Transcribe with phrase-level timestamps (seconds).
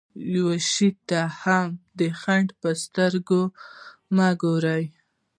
[0.33, 1.67] يوه شي ته هم
[1.99, 3.39] د خنډ په سترګه
[4.15, 4.83] مه ګورئ.